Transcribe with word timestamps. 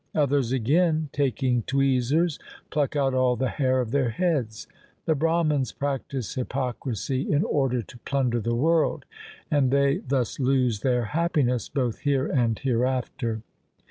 Others 0.15 0.51
again, 0.51 1.09
taking 1.13 1.61
tweezers, 1.61 2.39
pluck 2.71 2.95
out 2.95 3.13
all 3.13 3.35
the 3.35 3.49
hair 3.49 3.79
of 3.81 3.91
their 3.91 4.09
heads. 4.09 4.65
The 5.05 5.13
Brahmans 5.13 5.71
practise 5.73 6.33
hypocrisy 6.33 7.31
in 7.31 7.43
order 7.43 7.83
to 7.83 7.99
plunder 7.99 8.39
the 8.39 8.55
world, 8.55 9.05
and 9.51 9.69
they 9.69 9.97
thus 9.99 10.39
lose 10.39 10.79
their 10.79 11.05
happi 11.13 11.45
ness 11.45 11.69
both 11.69 11.99
here 11.99 12.25
and 12.25 12.57
hereafter. 12.57 13.43